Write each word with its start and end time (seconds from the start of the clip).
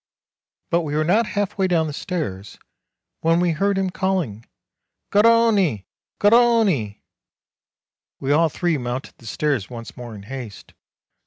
But 0.71 0.81
we 0.81 0.95
were 0.95 1.03
not 1.03 1.27
half 1.37 1.59
way 1.59 1.67
down 1.67 1.85
the 1.85 1.93
stairs, 1.93 2.57
when 3.19 3.39
we 3.39 3.51
heard 3.51 3.77
him 3.77 3.91
calling, 3.91 4.47
"Garrone! 5.11 5.85
Garrone!" 6.19 6.97
We 8.19 8.31
all 8.31 8.49
three 8.49 8.79
mounted 8.79 9.19
the 9.19 9.27
stairs 9.27 9.69
once 9.69 9.95
more 9.95 10.15
in 10.15 10.23
haste. 10.23 10.73